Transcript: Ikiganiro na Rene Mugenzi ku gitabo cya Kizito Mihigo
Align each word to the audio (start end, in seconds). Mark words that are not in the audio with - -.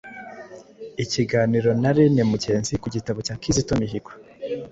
Ikiganiro 1.03 1.69
na 1.81 1.91
Rene 1.95 2.21
Mugenzi 2.31 2.73
ku 2.81 2.87
gitabo 2.95 3.19
cya 3.27 3.35
Kizito 3.41 3.73
Mihigo 3.81 4.11